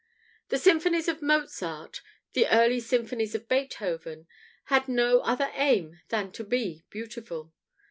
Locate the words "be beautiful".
6.43-7.53